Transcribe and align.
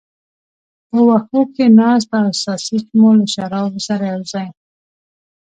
په 0.89 0.97
وښو 1.07 1.41
کې 1.53 1.65
ناست 1.79 2.09
او 2.19 2.27
ساسیج 2.43 2.85
مو 2.99 3.09
له 3.19 3.25
شرابو 3.33 3.79
سره 3.87 4.03
یو 4.13 4.21
ځای. 4.31 4.47